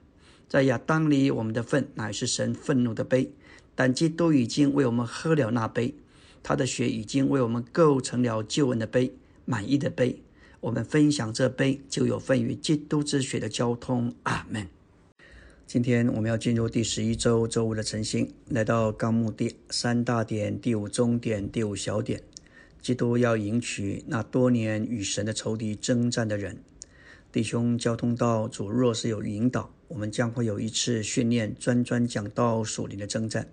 [0.49, 3.33] 在亚当里，我们的份乃是神愤怒的杯，
[3.75, 5.95] 但基督已经为我们喝了那杯，
[6.43, 9.15] 他的血已经为我们构成了救恩的杯。
[9.47, 10.23] 满意的杯，
[10.61, 14.15] 我们分享这杯，就有份于基督之血的交通。
[14.23, 14.69] 阿门。
[15.67, 22.23] 今天我们要进入第十一周周五的晨星，来到纲目第三大点、第五中点、第五小点。
[22.81, 26.59] 基督要迎娶那多年与神的仇敌征战的人。
[27.33, 33.49] 弟兄交通道主若是有引导，我们将会有一次训练，专专讲到属灵的征战。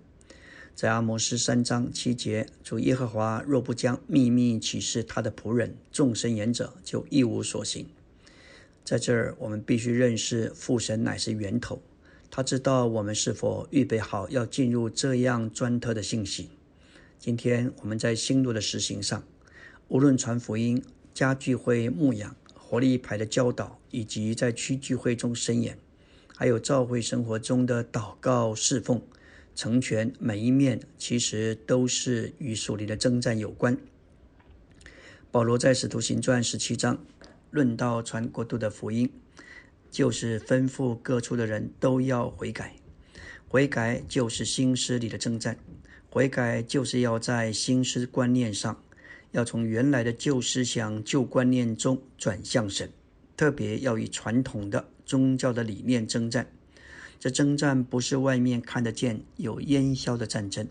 [0.74, 7.86] 在阿摩斯三章七节，主耶和华若不将秘密启示他的仆人众神言者，就一无所行。
[8.84, 11.80] 在这儿，我们必须认识父神乃是源头，
[12.28, 16.50] 他知道我们是否预备好要进入这样专特的信息。
[17.20, 19.22] 今天我们在新路的实行上，
[19.86, 20.82] 无论传福音、
[21.14, 25.78] 家聚会牧养、活力牌的教导，以及在区聚会中伸言，
[26.42, 29.00] 还有教会生活中的祷告侍奉、
[29.54, 33.78] 成全，每一面其实都是与属灵的征战有关。
[35.30, 36.98] 保罗在使徒行传十七章
[37.52, 39.08] 论到传国度的福音，
[39.88, 42.74] 就是吩咐各处的人都要悔改，
[43.46, 45.56] 悔改就是心思里的征战。
[46.10, 48.82] 悔改就是要在心思观念上，
[49.30, 52.90] 要从原来的旧思想、旧观念中转向神，
[53.36, 56.50] 特别要以传统的宗教的理念征战。
[57.18, 60.66] 这征战不是外面看得见有烟消的战争。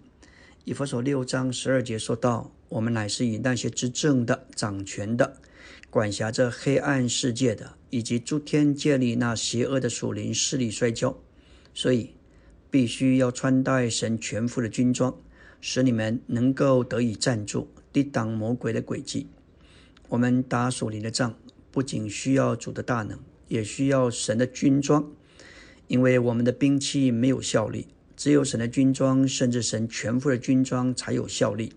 [0.65, 5.37] 以弗所六章十二节说道：“我们乃是以那些执政的、掌权的、
[5.89, 11.17] 管辖着黑暗世界的，以及诸天界里那邪恶的属灵势力摔跤，
[11.73, 12.11] 所以
[12.69, 15.15] 必须要穿戴神全副的军装。”
[15.63, 19.27] 使你们能够得以站住，抵挡魔鬼的诡计。
[20.09, 21.35] 我们打属灵的仗，
[21.71, 23.19] 不仅需要主的大能，
[23.51, 25.11] 也需要神的军装。
[25.87, 31.73] 因为我们的兵器没有效力，只有神的军装，甚至神全副的军装才有效力。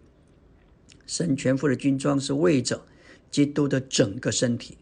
[1.05, 2.87] 神全副的军装是为着
[3.29, 4.79] 基督的整个身体，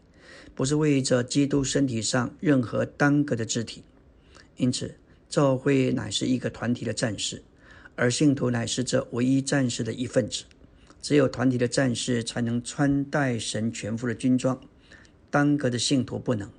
[0.53, 3.83] 不是为着基督身体上任何单个的肢体。
[4.57, 4.95] 因此，
[5.27, 7.41] 教会乃是一个团体的战士。
[7.95, 10.43] 而信徒乃是这唯一战士的一份子，
[11.01, 14.59] 只有团体的战士才能穿戴神全副的军装，
[15.31, 16.49] 单个的信徒不能。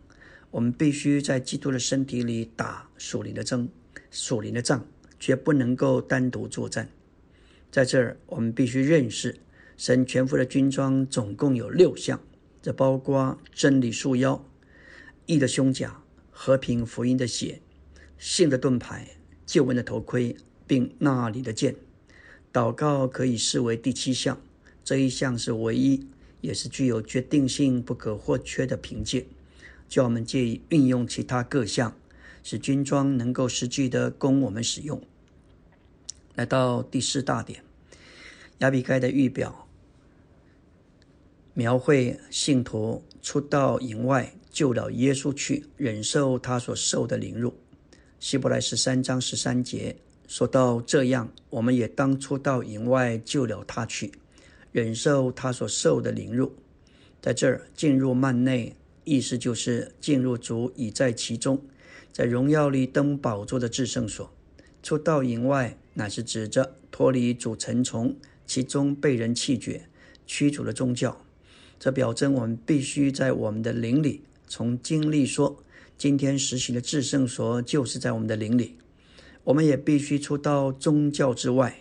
[0.55, 3.69] 我们必须在基督的身体里打属灵的争、
[4.13, 4.87] 属灵的仗，
[5.19, 6.89] 绝不能够单独作战。
[7.73, 9.35] 在这儿，我们必须认识
[9.77, 12.21] 神全副的军装总共有六项，
[12.63, 14.49] 这包括真理束腰、
[15.27, 17.61] 义的胸甲、和平福音的血、
[18.17, 19.09] 信的盾牌、
[19.45, 20.37] 救恩的头盔。
[20.69, 21.75] 并那里的剑，
[22.51, 24.41] 祷告可以视为第七项。
[24.83, 26.07] 这一项是唯一，
[26.41, 29.27] 也是具有决定性、不可或缺的凭借。
[29.89, 31.97] 叫我们借以运用其他各项，
[32.43, 35.03] 使军装能够实际的供我们使用。
[36.35, 37.63] 来到第四大点，
[38.59, 39.69] 亚比该的预表，
[41.53, 47.55] 描绘信徒出到营外救了耶稣去，忍受他所受的凌辱。
[48.19, 49.97] 希伯来十三章十三节。
[50.27, 54.13] 说到这样，我们也当初到营外救了他去，
[54.73, 56.55] 忍受他所受的凌辱。
[57.21, 61.63] 在这儿进入幔内，意思就是进入主已在其中，
[62.13, 64.33] 在荣耀里登宝座的至圣所。
[64.83, 69.89] 出到营外，乃是指着脱离主尘从其中被人弃绝、
[70.27, 71.23] 驱逐了宗教。
[71.79, 75.63] 这表征我们必须在我们的灵里，从经历说，
[75.99, 78.77] 今天实行的至圣所就是在我们的灵里。
[79.45, 81.79] 我们也必须出到宗教之外。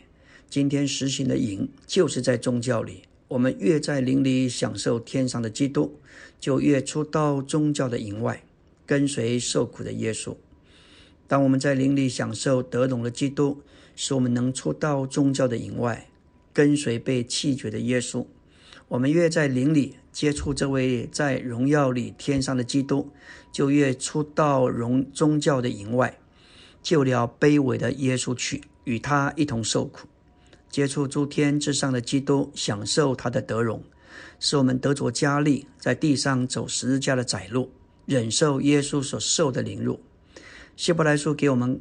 [0.49, 3.03] 今天实行的营，就是在宗教里。
[3.29, 5.99] 我们越在灵里享受天上的基督，
[6.43, 8.43] 就越出到宗教的营外，
[8.85, 10.35] 跟随受苦的耶稣。
[11.25, 13.61] 当我们在灵里享受得荣的基督，
[13.95, 16.09] 使我们能出到宗教的营外，
[16.51, 18.25] 跟随被弃绝的耶稣。
[18.89, 23.09] 我们越在灵里接触这位在荣耀里天上的基督，
[23.49, 26.19] 就越出到荣宗教的营外。
[26.81, 30.09] 救了卑微的耶稣去，与他一同受苦，
[30.69, 33.81] 接触诸天之上的基督，享受他的德荣，
[34.39, 37.71] 使我们得着加力，在地上走十字架的窄路，
[38.05, 39.99] 忍受耶稣所受的凌辱。
[40.75, 41.79] 希伯来书给我们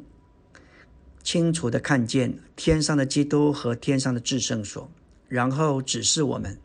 [1.23, 4.89] 清楚的看见天上的基督和天上的至圣所，
[5.27, 6.57] 然后指示我们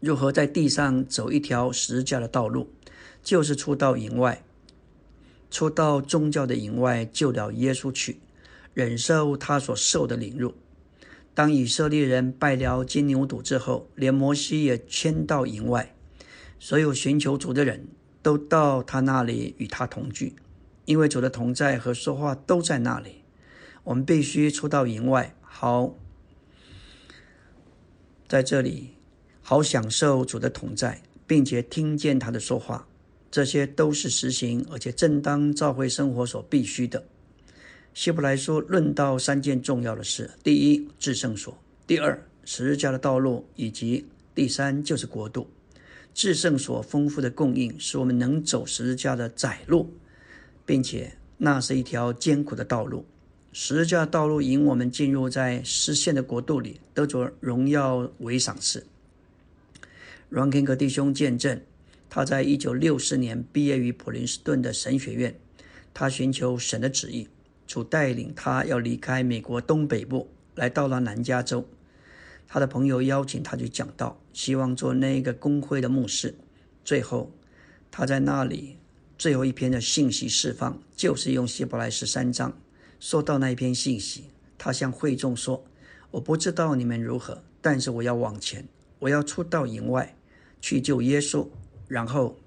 [0.00, 2.70] 如何在地上走一条十字架的道路，
[3.22, 4.42] 就是出到营外。
[5.48, 8.18] 出到宗教的营外救了耶稣去，
[8.74, 10.52] 忍受他所受的凌辱。
[11.36, 15.94] 当以色列人拜了金牛犊之后，连摩西也迁到营外，
[16.58, 17.88] 所有寻求主的人
[18.22, 20.34] 都到他那里与他同聚，
[20.86, 23.16] 因为主的同在和说话都在那里。
[23.84, 25.94] 我们必须出到营外，好
[28.26, 28.94] 在这里
[29.42, 32.88] 好享受主的同在，并且听见他的说话。
[33.30, 37.04] 这些都是实行而且正当教会生活所必须的。
[37.96, 41.54] 希伯来说论到三件重要的事：第一，至圣所；
[41.86, 45.48] 第二，十字架的道路；以及第三就是国度。
[46.12, 49.94] 至圣所丰富的供应，使我们能走十字架的窄路，
[50.66, 53.06] 并且那是一条艰苦的道路。
[53.54, 58.86] 十字架道路引我们进入在实现的国度里，得着荣耀为赏赐。
[60.28, 61.62] 阮肯格弟兄见证，
[62.10, 65.34] 他在一九六四年毕业于普林斯顿的神学院，
[65.94, 67.28] 他寻求神的旨意，
[67.66, 71.68] 主带领他要离开美国东北部，来到了南加州。
[72.48, 76.36] 他的朋友邀请他去讲道，希望做那个工会的牧师。
[76.84, 77.32] 最后，
[77.90, 78.76] 他在那里
[79.18, 82.56] 最后一篇的信息释放，就是用希伯来十三章
[83.00, 84.26] 说到那一篇信息。
[84.56, 85.64] 他向会众说
[86.12, 88.66] ：“我不知道你们如何，但是我要往前，
[89.00, 90.16] 我要出到营外
[90.60, 91.48] 去救耶稣。”
[91.88, 92.38] 然后，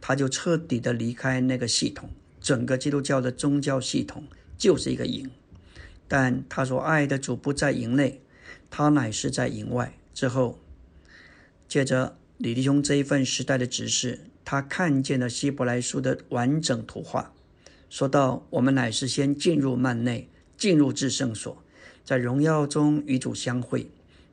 [0.00, 2.08] 他就彻底的离开那个系统。
[2.40, 4.24] 整个基督教的宗教系统
[4.62, 5.28] 就是一个营，
[6.06, 8.20] 但他所爱的主不在营内。
[8.70, 10.60] 他乃是在营外之后，
[11.66, 17.34] 接着李弟兄这一份时代的指示，他看见了希伯来书的完整图画。
[17.90, 21.60] 说到我们乃是先进入幔内，进入至圣所，
[22.04, 23.90] 在荣耀中与主相会，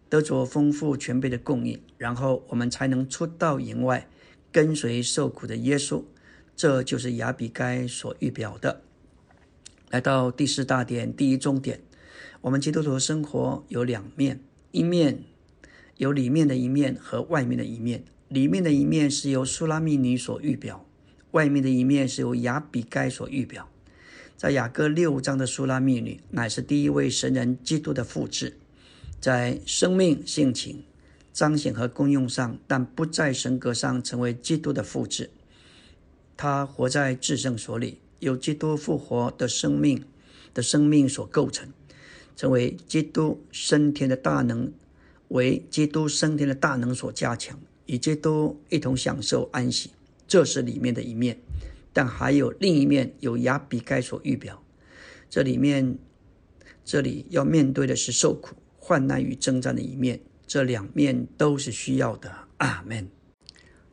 [0.09, 4.07] 得着丰富全备的供应，然后我们才能出到营外，
[4.51, 6.03] 跟随受苦的耶稣。
[6.55, 8.83] 这就是亚比该所预表的。
[9.89, 11.81] 来到第四大点，第一终点。
[12.41, 14.39] 我们基督徒生活有两面，
[14.71, 15.23] 一面
[15.97, 18.03] 有里面的一面和外面的一面。
[18.27, 20.85] 里面的一面是由苏拉密女所预表，
[21.31, 23.67] 外面的一面是由亚比盖所预表。
[24.37, 28.57] 在雅各六章的苏拉密女乃是第一位神人基督的复制，
[29.19, 30.83] 在生命、性情、
[31.33, 35.31] 彰显和功用上，但不在神格上成为基督的复制。
[36.37, 40.03] 她活在至圣所里，由基督复活的生命
[40.53, 41.69] 的生命所构成。
[42.35, 44.71] 成为基督升天的大能，
[45.27, 49.91] 为基督升天的大能所加强，与基督一同享受安息，
[50.25, 51.37] 这是里面的一面。
[51.91, 54.63] 但还有另一面，有亚比该所预表。
[55.29, 55.97] 这里面，
[56.85, 62.33] 这里要面对的是受苦、患难与征战的一面，这两面都是需要的。
[62.59, 63.09] 阿门。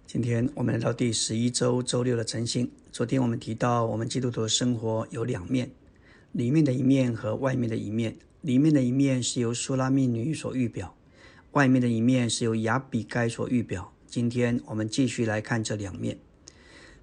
[0.06, 2.70] 今天我们来到第十一周周六的晨星。
[2.92, 5.72] 昨天我们提到，我们基督徒的生活有两面，
[6.30, 8.16] 里面的一面和外面的一面。
[8.40, 10.96] 里面的一面是由苏拉密女所预表，
[11.52, 13.92] 外面的一面是由亚比该所预表。
[14.06, 16.16] 今天我们继续来看这两面。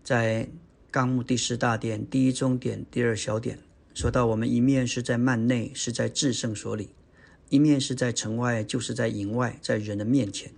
[0.02, 0.48] 在
[0.90, 3.60] 纲目第十大点第一中点第二小点
[3.94, 6.86] 说到，我们一面是在幔内，是在至圣所里；
[7.50, 10.54] 一面是在城外，就是在营外，在人的面前。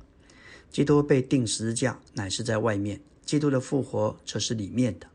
[0.76, 5.07] 基督被钉十字架，乃是在外面；基督的复活则是里面的。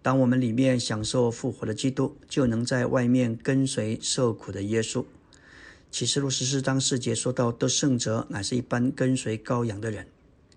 [0.00, 5.04] 当我们里面享受复活的基督，就能在外面跟随受苦的耶稣。
[5.90, 10.06] 启示录十四章四节说到：“得胜者乃是一般跟随羔羊的人，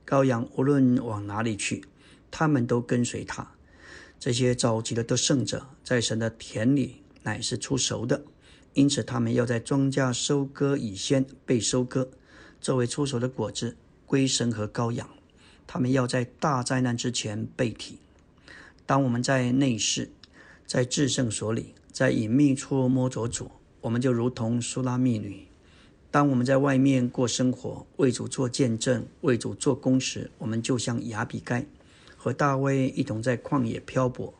[0.07, 1.83] 羔羊无论往哪里去，
[2.31, 3.51] 他们都跟随他。”
[4.17, 8.23] 这些召集的得胜者，在神的田里乃是出熟的，
[8.73, 12.07] 因此他们要在庄稼收割以先被收割，
[12.61, 13.75] 作为出熟的果子
[14.09, 15.07] 归神和羔羊。
[15.67, 17.99] 他们要在大灾难之前被提。
[18.87, 20.09] 当我们在内室，
[20.65, 23.51] 在至圣所里，在隐秘处摸着主，
[23.81, 25.45] 我们就如同苏拉密女；
[26.09, 31.63] 当我们在外面过生活，为主做见证，为主做工时，我们就像亚比该
[32.17, 34.33] 和大卫一同在旷野漂泊；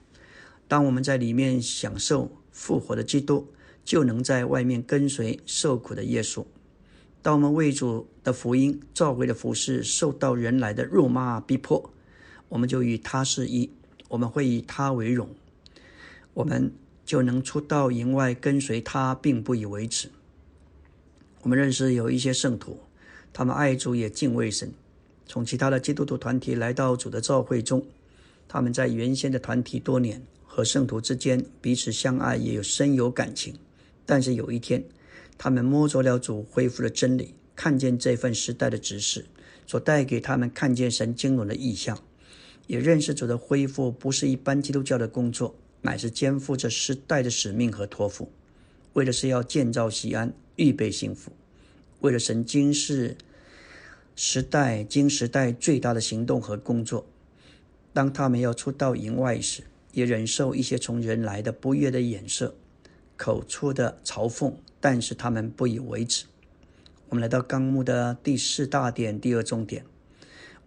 [0.67, 3.47] 当我们在里面享受复活的基督，
[3.85, 6.43] 就能在外面跟随受苦的耶稣；
[7.21, 11.91] 当我们为主的福音、召会的服饰受到人来的辱骂逼迫，
[12.47, 13.69] 我们就与他是一。
[14.07, 15.29] 我们会以他为荣，
[16.33, 16.71] 我们
[17.05, 20.09] 就能出到营外跟随他，并不以为耻。
[21.43, 22.79] 我们认识有一些圣徒，
[23.31, 24.73] 他们爱主也敬畏神，
[25.27, 27.85] 从其他的基督徒团体来到主的召会中。
[28.47, 33.53] 他们在原先的团体多年，和圣徒之间彼此相爱，也有深有感情。
[34.07, 34.83] 但是有一天，
[35.39, 39.25] 他们摸着了主恢复的真理，看见这份时代的指示
[39.65, 41.97] 所带给他们看见神经纶的意象。
[42.67, 48.31] 也认识主的恢复不是一般基督教的工作，乃是肩负着时代的使命和托付，
[48.93, 51.31] 为的是要建造西安，预备幸福，
[52.01, 53.15] 为了神经世
[54.15, 57.07] 时代经时代最大的行动和工作。
[57.93, 59.63] 当他们要出到营外时，
[59.93, 62.53] 也忍受一些从人来的不悦的眼色、
[63.19, 66.25] 口出的嘲讽，但是他们不以为耻。
[67.09, 69.83] 我们来到纲目的第四大点第二重点。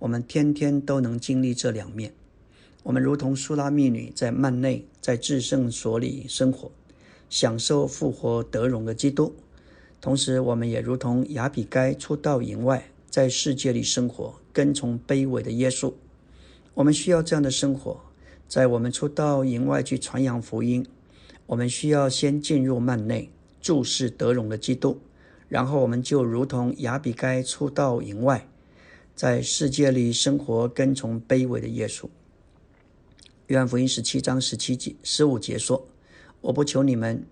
[0.01, 2.13] 我们天天都能经历这两面。
[2.83, 6.71] 我们如同苏拉密女在幔内，在至圣所里生活，
[7.31, 9.33] 享受复活得荣的基督；
[10.03, 15.95] 同时，我们也如同亚比该出到营外，在世界里生活，跟从卑微的耶稣。
[16.75, 18.03] 我们需要这样的生活，
[18.47, 20.85] 在我们出到营外去传扬福音。
[21.47, 23.31] 我们需要先进入幔内，
[23.61, 25.01] 注视德荣的基督，
[25.49, 28.49] 然后我们就如同亚比该出到营外，
[29.15, 32.09] 在世界里生活，跟从卑微的耶稣。
[33.49, 35.87] 约翰福音十七章十七节、十五节说
[36.41, 37.27] ：“我不求你们，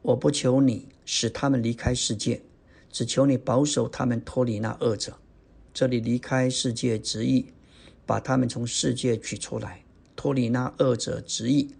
[0.00, 2.40] 我不求你使他们离开世界，
[2.90, 5.18] 只求你保守他们脱离那恶者。”
[5.74, 7.46] 这里离开世界直译，
[8.06, 9.84] 把他们从世界取出来，
[10.16, 11.70] 脱离那恶者直译，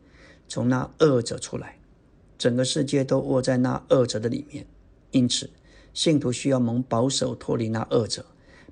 [0.50, 1.78] 从那恶者出来。
[2.36, 4.66] 整个世界都握在那恶者的里面，
[5.12, 5.48] 因此
[5.94, 8.26] 信徒需要蒙保守，脱离那恶者。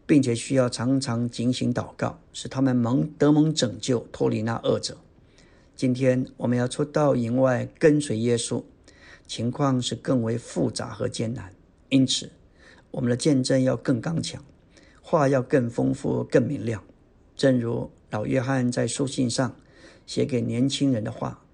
[0.07, 4.97] 并且需要常常警醒祷告，使他们蒙得蒙拯救，脱离那恶者。
[5.77, 8.65] 今天我们要出到营外跟随耶稣，
[9.27, 11.55] 情况是更为复杂和艰难。
[11.91, 12.31] 因此，
[12.91, 14.43] 我们的见证要更刚强，
[15.03, 16.83] 话要更丰富、更明亮。
[17.37, 19.55] 正如老约翰在书信上
[20.07, 21.45] 写给年轻人的话，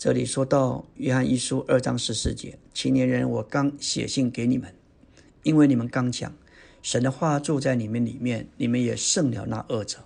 [0.00, 4.74] 这里说到约翰一书二章十四节：“青年人，我刚写信给你们，
[5.42, 6.32] 因为你们刚强。”
[6.80, 9.98] 神的话住在你们里面，你们也胜了那恶者。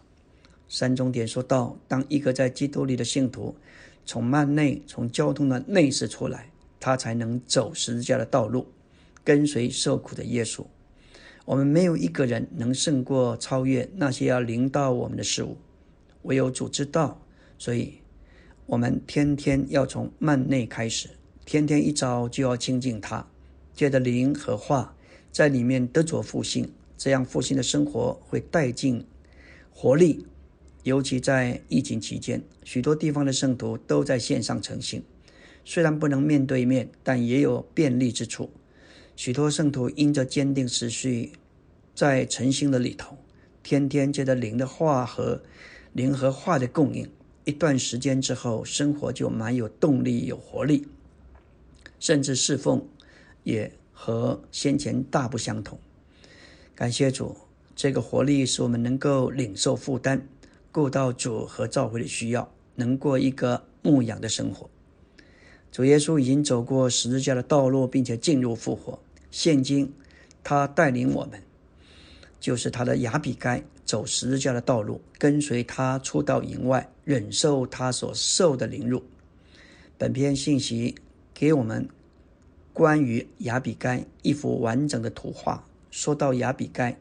[0.69, 3.55] 三重点说到，当一个在基督里的信徒
[4.05, 8.67] 从幔内、从交通的内室出来，他才能走十字架的道路，
[9.23, 10.67] 跟随受苦的耶稣。
[11.45, 15.57] 我们没有一个人能胜过、超越那些要临到我们的事物，
[16.23, 17.21] 唯有主知道。
[17.57, 18.01] 所以，
[18.67, 21.11] 我们天天要从幔内开始，
[21.45, 23.27] 天天一早就要亲近他，
[23.75, 24.95] 借着灵和话。
[25.31, 29.05] 在里面得着复兴，这样复兴的生活会带进
[29.71, 30.25] 活力。
[30.85, 35.03] 尤其在疫情期间，许多地方的圣徒都在线上成行，
[35.65, 38.49] 虽然不能面对面，但也有便利之处。
[39.17, 41.33] 许多圣徒因着坚定持续
[41.95, 43.19] 在诚心的里头，
[43.63, 45.43] 天天借着灵的话和
[45.93, 47.11] 灵和话的供应，
[47.45, 50.87] 一段时间之后，生活就蛮有动力、有活力，
[51.99, 52.87] 甚至侍奉
[53.43, 53.73] 也。
[53.97, 55.79] 和先前大不相同。
[56.75, 57.37] 感谢主，
[57.77, 60.27] 这个活力使我们能够领受负担，
[60.73, 64.69] 顾到主和教会的需要，能过一个牧养的生活。
[65.71, 68.99] 主耶稣已经走过十字架的道路，并且进入复活。
[69.31, 69.95] 现今
[70.43, 71.41] 他带领我们，
[72.41, 73.63] 就是他的雅比该
[73.95, 79.05] 走十字架的道路，跟随他出到营外，忍受他所受的凌辱。
[79.97, 80.97] 本篇信息
[81.33, 81.89] 给我们。
[82.73, 85.65] 关于雅比该一幅完整的图画。
[85.93, 86.97] 说到雅比该，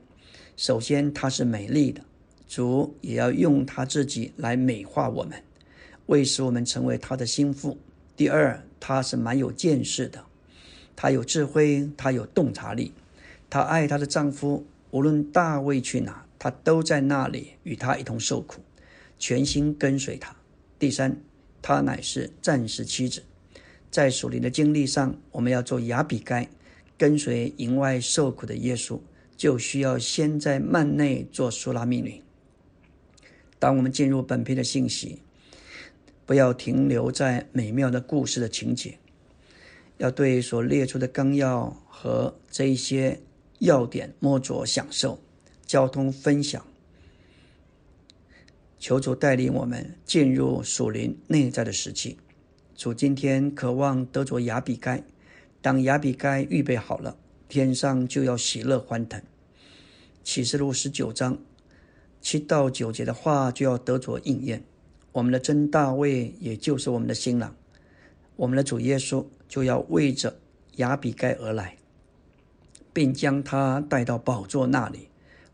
[0.55, 2.03] 首先她是美丽的，
[2.47, 5.41] 主也要用她自己来美化我们，
[6.05, 7.79] 为使我们成为他的心腹。
[8.15, 10.23] 第二，她是蛮有见识的，
[10.95, 12.91] 她有智慧，她有洞察力，
[13.49, 18.59] 她爱她的丈夫，无论大卫去哪，他都在那里与他一同受苦，
[19.17, 20.35] 全心跟随他。
[20.77, 21.21] 第三，
[21.61, 23.23] 他乃是战士妻子。
[23.89, 26.49] 在属灵的经历上，我们要做雅比该，
[26.97, 28.99] 跟随营外受苦的耶稣，
[29.37, 32.21] 就需要先在幔内做苏拉密女。
[33.57, 35.21] 当我们进入本篇的信息，
[36.25, 38.97] 不要停留在美妙的故事的情节，
[39.97, 43.21] 要对所列出的纲要和这一些
[43.59, 45.21] 要点摸着享受，
[45.73, 46.63] 交通分享。
[48.77, 52.15] 求主带领我们进入属灵内在的时期。
[52.75, 55.03] 主今天渴望得着雅比该，
[55.63, 57.17] 当雅比该预备好了，
[57.49, 59.19] 天上就要喜乐欢腾。
[60.23, 61.39] 启示录十九章
[62.21, 64.63] 七到九节的话就要得着应验。
[65.11, 67.55] 我们的真大卫，也就是我们的新郎，
[68.35, 70.37] 我们的主耶稣，就要为着
[70.75, 71.77] 雅比该而来，
[72.93, 75.07] 并将他带到宝座那里，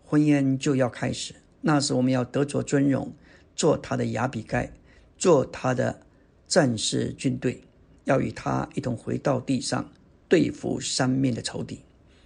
[0.10, 1.36] 婚宴就要开始。
[1.62, 3.14] 那时我们要得着尊荣，
[3.56, 4.74] 做他的雅比盖，
[5.18, 6.02] 做他的。
[6.50, 7.62] 战士军队
[8.06, 9.92] 要与他一同回到地上，
[10.28, 11.82] 对付三面的仇敌，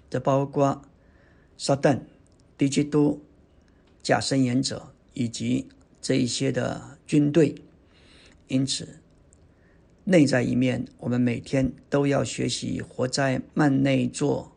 [0.10, 0.82] 这包括
[1.58, 2.00] 撒旦、
[2.58, 3.22] 敌基督、
[4.02, 5.68] 假申言者以及
[6.02, 7.56] 这一些的军队。
[8.48, 9.02] 因此，
[10.06, 14.56] 内在一面，我们每天都要学习活在幔内做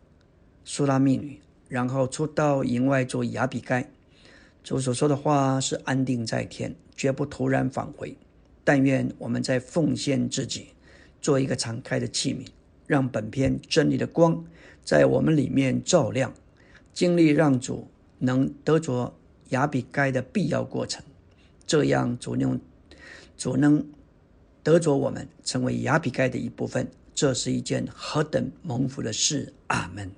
[0.65, 3.89] 苏拉密女，然后出到营外做雅比该。
[4.63, 8.17] 主所说的话是安定在天，绝不突然返回。
[8.65, 10.69] 但愿我们在奉献自己，
[11.21, 12.47] 做一个敞开的器皿，
[12.87, 14.45] 让本篇真理的光
[14.85, 16.35] 在我们里面照亮，
[16.93, 17.89] 经历让主
[18.19, 19.15] 能得着
[19.51, 21.05] 亚比该的必要过程，
[21.65, 22.61] 这样主能
[23.37, 23.87] 主能
[24.65, 29.53] 得着我们成为亚比该的一部分，这是一件何等蒙福的事！
[29.69, 30.11] 阿门。